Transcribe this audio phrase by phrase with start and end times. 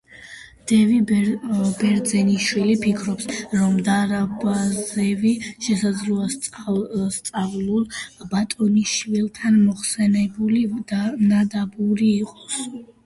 [0.69, 0.95] დევი
[1.81, 3.27] ბერძენიშვილი ფიქრობს,
[3.59, 5.33] რომ ნადარბაზევი
[5.67, 6.29] შესაძლოა
[7.17, 7.85] სწავლულ
[8.33, 10.65] ბატონიშვილთან მოხსენიებული
[11.33, 12.57] ნადაბური იყოს.